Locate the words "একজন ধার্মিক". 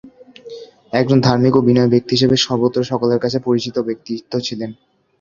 0.93-1.53